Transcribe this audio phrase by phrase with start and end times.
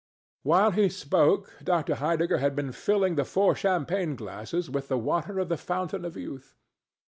[0.41, 1.93] While he spoke Dr.
[1.93, 6.17] Heidegger had been filling the four champagne glasses with the water of the Fountain of
[6.17, 6.57] Youth.